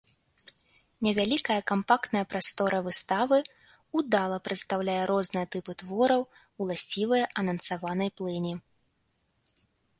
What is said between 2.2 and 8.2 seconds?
прастора выставы ўдала прадстаўляе розныя тыпы твораў, уласцівыя анансаванай